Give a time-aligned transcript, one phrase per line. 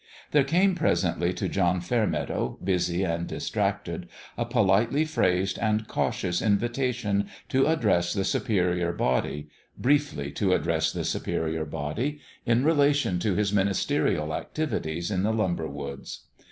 [0.31, 7.27] There came presently to John Fairmeadow, busy and distracted, a politely phrased and cautious invitation
[7.49, 13.35] to address the Superior Body briefly to address the Superior Body in rela tion to
[13.35, 16.21] his ministerial activities in the lumber woods.